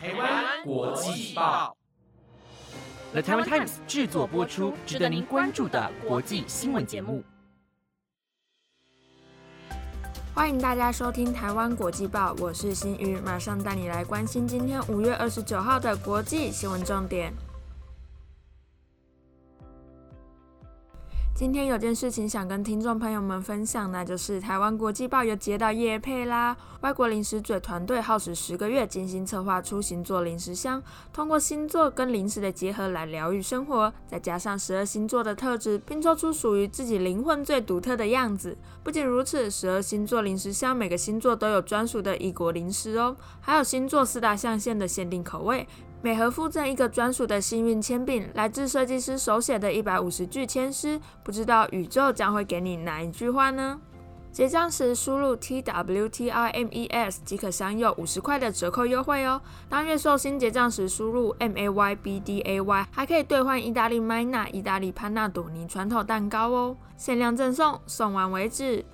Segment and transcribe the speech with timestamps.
[0.00, 1.76] 台湾国际报
[3.10, 7.24] ，The Taiwan Times 制作播出，值得您关注的国际新闻节目。
[10.32, 17.32] 欢迎大家收听台湾国际报，我是新宇，马上带你来关心今天五月二十九号的国际新闻重点。
[21.38, 26.56] 今天有件事情想跟听众朋友们分享，那就是台湾国际报有接到叶配啦。
[26.80, 30.82] 外国零食嘴团队耗时十个月精心策划出星座零食箱，
[31.12, 38.58] 通过星座跟零食的结合来疗愈生活，再加上十二星座的特质，拼凑出属于自己灵魂最独特的样子。
[38.82, 45.68] 不仅如此，十二星座零食箱每个星座都有专属的异国零食哦，还有星座四大象限的限定口味。
[46.00, 51.00] 每盒附赠一个专属的幸运铅笔，来自设计师手写的一百五十句签诗。
[51.24, 53.80] 不知道宇宙将会给你哪一句话呢？
[54.30, 59.40] 结账时输入 T W T I M E S 即可享有五十块的折扣优惠哦。
[59.68, 68.84] 当月寿星结账时输入 M A Y B D A Y，还可以兑换意大利麦娜、意大利潘纳朵尼传统蛋糕哦，限量赠送，送完为止。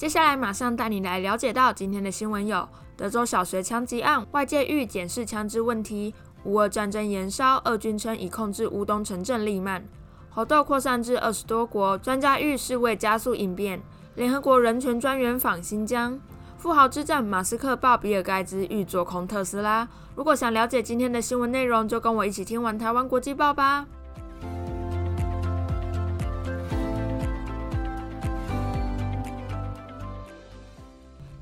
[0.00, 2.66] 接下来马上带你来了解到今天的新闻有。
[2.96, 6.14] 德州小学枪击案，外界欲检视枪支问题。
[6.44, 9.86] 乌俄战争延烧，俄军称已控制乌东城镇利曼。
[10.30, 13.82] 猴痘扩散至二十多国，专家预示为加速应变。
[14.14, 16.18] 联合国人权专员访新疆。
[16.56, 19.86] 富豪之战，马斯克爆比尔盖茨欲做空特斯拉。
[20.16, 23.86] 如果想了解今天的新闻内容，就跟我一起听完台湾国际报吧。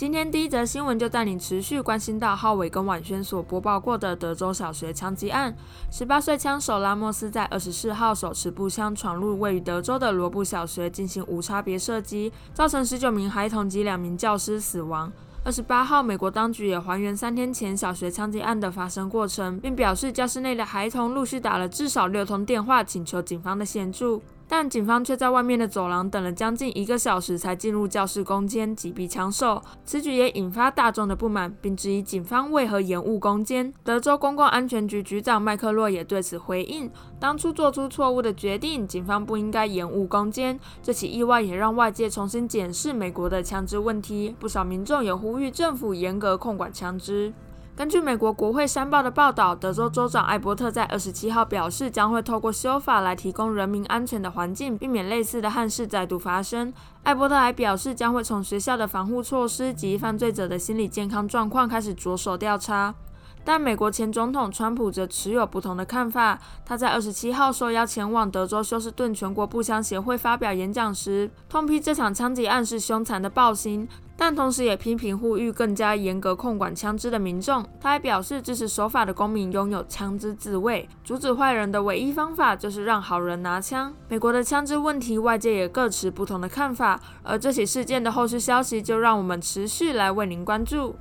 [0.00, 5.54] 今天第一则新闻就带你持续关心到浩伟跟婉萱所播报过的德州小学枪击案。
[5.90, 15.12] 十八岁枪手拉莫斯在二十四号手持步枪闯入位于德州的罗布小学进行无差别射击，造成十九名孩童及两名教师死亡。
[15.44, 24.22] 二十八号，美国当局也还原三天前小学枪击案的发生过程，并表示教室内的孩童陆续打了至少六通电话，请求警方的协助。
[24.50, 29.62] 但警方却在外面的走廊等了将近一个小时才进入教室攻坚，击毙枪手。
[29.84, 33.72] 此举也引发大众的不满，并质疑警方为何延误攻坚。
[33.84, 36.90] 德州公共安全局局长麦克洛也对此回应：
[37.20, 40.58] 当初做出错误的决定，警方不应该延误攻坚。
[40.82, 47.32] 这起意外也让外界重新检视美国的枪支问题，不少民众也呼吁政府严格控管枪支。
[47.76, 56.70] 根据美国国会山报的报道，德州州长艾伯特在二十七号表示，将会透过修法来提供人民安全的环境，避免类似的憾事再度发生。
[57.04, 62.94] 艾伯特还表示，将会从学校的防护措施及犯罪者的心理健康状况开始着手调查。
[63.42, 66.38] 但美国前总统川普则持有不同的看法。
[66.66, 73.88] 他在二十七号受邀前往德州休斯顿全国步枪协会发表演讲时，痛批这场枪击案是凶残的暴行。
[74.20, 77.64] 但同时也批评呼吁更加严格控管枪支的民众。
[77.80, 83.90] 他还表示，支持守法的公民拥有枪支自卫，阻止坏人的唯一方法就是让好人拿枪。
[84.10, 87.00] 美国的枪支问题，外界也各持不同的看法。
[87.22, 90.94] 而这起事件的后续消息，就让我们持续来为您关注。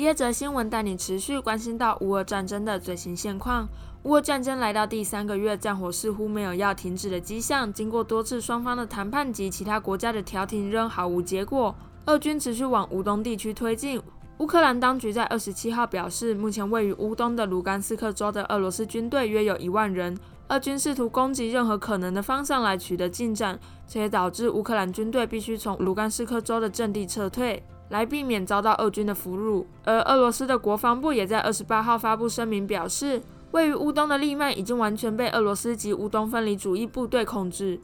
[0.00, 3.68] 第二则新闻带你持续关心到乌俄战争的最新现况。
[4.04, 7.70] 乌俄战争来到第三个月，战火似乎没有要停止的迹象。
[7.70, 11.74] 经过多次双方的谈判及其他国家的调停，仍毫无结果。
[12.06, 14.00] 俄军持续往乌东地区推进。
[14.38, 20.16] 乌克兰当局在二十七号表示，目前位于乌东的卢甘斯克州的俄罗斯军队约有一万人。
[20.48, 27.62] 俄军试图攻击任何可能的方向来取得进展，这也导致乌克兰军队必须从卢甘斯克州的阵地撤退。
[27.90, 33.20] 来避免遭到俄军的俘虏，而俄罗斯的国防部也在二十八号发布声明，表示
[33.50, 37.80] 位于乌东的利曼已经完全被俄罗斯及乌东分离主义部队控制。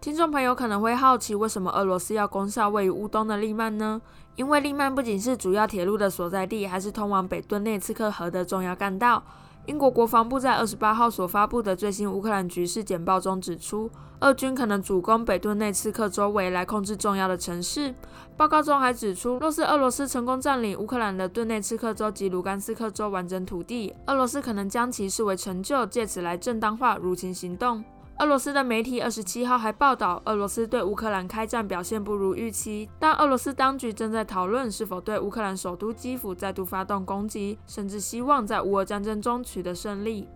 [0.00, 4.00] 听众朋友可能会好奇，为什么俄罗斯要攻下位于乌东的利曼呢？
[4.36, 9.22] 因为利曼不仅是主要铁路的所在地，还是通往北顿内茨克河的重要干道。
[9.68, 13.90] 英国国防部在二十八号所发布的最新乌克兰局势简报中指出，
[14.20, 17.94] 俄军可能主攻北顿内茨克周围来控制重要的城市。
[18.34, 27.84] 报告中还指出，若是俄罗斯成功占领乌克兰的顿内茨克州及卢甘斯克州完整土地，俄罗斯可能将其视为成就，借此来正当化入侵行动。
[28.20, 40.26] 俄罗斯的媒体二十七号还报道，俄罗斯对乌克兰开战表现不如预期，但俄罗斯当局正在讨论是否对乌克兰首都基辅再度发动攻击，甚至希望在乌俄战争中取得胜利。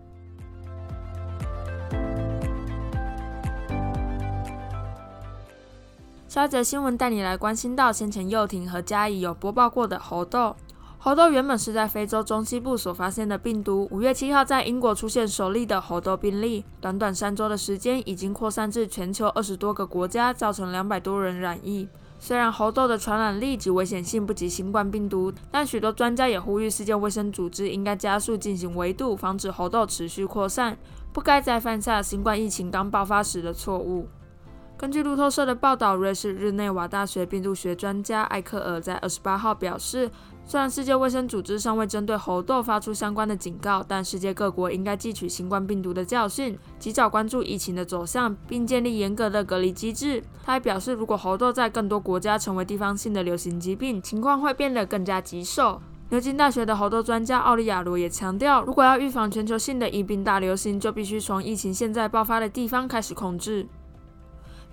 [6.29, 10.55] 下一则新闻带你来关心到先前幼廷和嘉怡有播报过的猴痘。
[11.05, 13.89] 猴痘原本是在非洲中西部所发现的病毒。
[13.91, 21.89] 五月七号，在英国出现首例的猴痘病例，短短三周的时间，已经扩散至全球二十多个国家，造成两百多人染疫。
[22.19, 30.77] 虽然猴痘的传染力及危险性不及新冠病毒，但许多专家也呼吁世界卫生组织应该加速进行围堵，防止猴痘持续扩散，
[31.11, 34.07] 不该再犯下新冠疫情刚爆发时的错误。
[34.83, 40.11] 根据路透社的报道，瑞士日内瓦大学病毒学专家艾克尔在二十八号表示，
[40.45, 50.21] 虽然世界卫生组织尚未针对猴痘发出相关的警告，但世界各国应该汲取新冠病毒的教训，及早关注疫情的走向，并建立严格的隔离机制。
[50.43, 55.81] 他还表示，如果猴痘在更多国家成为地方性的流行疾病，情况会变得更加棘手。
[56.09, 63.65] 牛津大学的猴痘专家奥利亚罗也强调，如果要预防全球性的疫病大流行，就必须从疫情现在爆发的地方开始控制。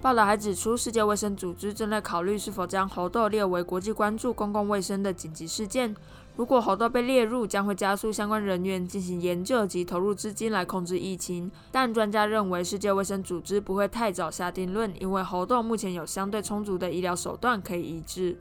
[0.02, 5.94] 报道还指出，世界卫生组织正在考虑是否将猴痘列为国际关注公共卫生的紧急事件。
[6.36, 11.50] 如果猴痘被列入，将会加速相关人员进行研究及投入资金来控制疫情。
[11.70, 18.38] 但专家认为，世界卫生组织不会太早下定论，因为猴痘目前有相对充足的医疗手段可以医治。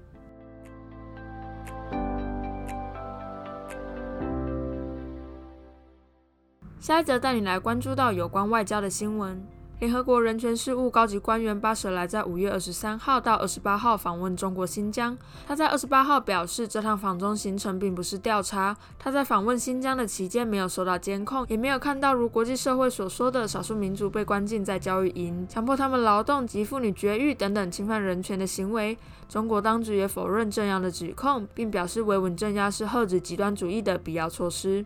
[6.80, 9.46] 下一则带你来关注到有关外交的新闻。
[9.80, 15.18] 联合国人权事务高级官员巴舍莱在五月二十三号到二十八号访问中国新疆。
[15.48, 18.76] 他在二十八号表示，这趟访中行程并不是调查。
[18.98, 28.98] 他在访问新疆的期间没有受到监控，也没有看到如国际社会所说的少数民族被关进在教育营、强迫他们劳动及妇女绝育等等侵犯人权的行为。
[29.30, 34.86] 中国当局也否认这样的指控，并表示维稳镇压是遏制极端主义的必要措施。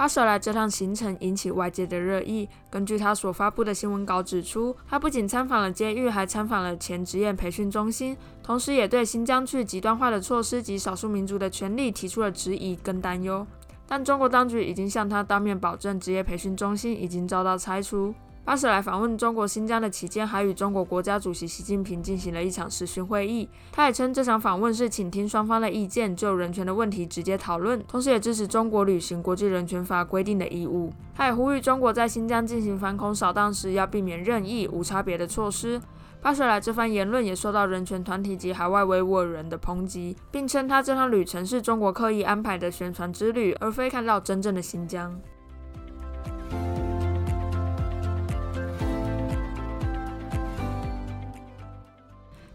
[0.00, 2.48] 巴舍莱这趟行程引起外界的热议。
[2.70, 13.46] 根据他所发布的新闻稿指出，他不仅参访了监狱，还参访了前职业培训中心，同时也对新疆去极端化的措施及少数民族的权利提出了质疑跟担忧。
[13.86, 18.14] 但中国当局已经向他当面保证，职业培训中心已经遭到拆除。
[18.50, 23.48] 巴舍莱访问中国新疆的期间，还与中国国家主席习近平进行了一场视讯会议。
[23.70, 30.92] 他也称这场访问是倾听双方的意见，就人权的问题直接讨论，同时也支持中国履行国际人权法规定的义务。
[31.14, 35.80] 他也呼吁中国在新疆进行反恐扫荡时，要避免任意、无差别的措施。
[36.20, 45.16] 巴舍莱这番言论也受到人权团体及海外维吾尔人的抨击，并称他这趟旅程是中国刻意安排的宣传之旅，而非看到真正的新疆。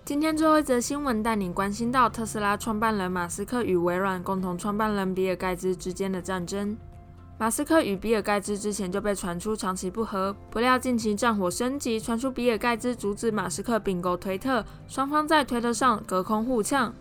[0.06, 6.78] 今天最后一则新闻带你关心到特斯拉创办人马斯克与微软共同创办人比尔盖茨之间的战争。
[7.40, 16.94] 马斯克与比尔盖茨之前就被传出长期不和，不料近期战火升级，传出比尔盖茨阻止马斯克并购推特，双方在推特上隔空互呛。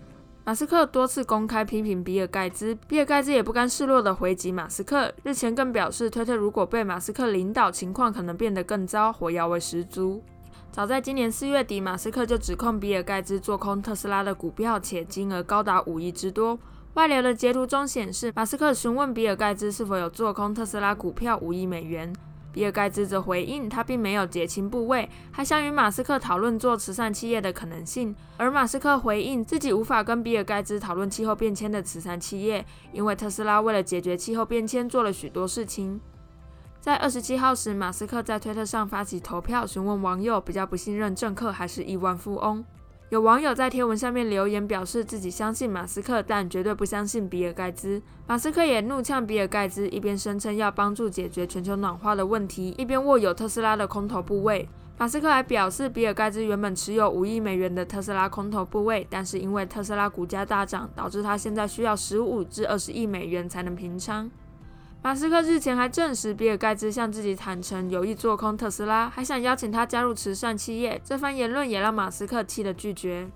[0.43, 5.13] 马斯克多次公开批评比尔盖茨，比尔盖茨也不甘示弱的回击马斯克。
[5.23, 10.23] 日前更表示，推特如果被马斯克领导，情况可能变得更糟，火药味十足。
[10.75, 16.59] 早在今年四月底，马斯克就指控比尔盖茨做空特斯拉的股票，且金额高达五亿之多。
[16.95, 22.13] 外流的截图中显示，马斯克询问比尔盖茨是否有做空特斯拉股票五亿美元，
[22.51, 28.13] 比尔盖茨则回应他并没有结清部位，还想与马斯克讨论做慈善企业的可能性。
[28.37, 36.01] 而马斯克回应自己无法跟比尔盖茨讨论气候变迁的慈善企业，因为特斯拉为了解决气候变迁做了许多事情。
[36.85, 42.63] 在二十七号时，马斯克在推特上发起投票，询问网友比较不信任政客还是亿万富翁。
[43.09, 48.03] 有网友在贴文下面留言，表示自己相信马斯克，但绝对不相信比尔盖茨。
[48.27, 54.69] 马斯克也怒呛比尔盖茨，一边声称要帮助解决全球暖化的问题，一边握有特斯拉的空头部位。
[54.99, 64.31] 马斯克还表示，比尔盖茨原本持有五亿美元的特斯拉空头部位，但是因为特斯拉股价大涨，导致他现在需要十五至二十亿美元才能平仓。
[65.05, 70.99] 马斯克日前还证实，比尔盖茨向自己坦诚有意做空特斯拉，还想邀请他加入慈善企业。
[71.05, 73.29] 这番言论也让马斯克气得拒绝。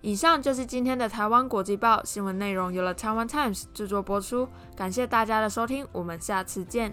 [0.00, 4.48] 以上就是今天的台湾国际报新闻内容，由了台湾 Times 制作播出。
[4.74, 6.92] 感谢大家的收听，我们下次见。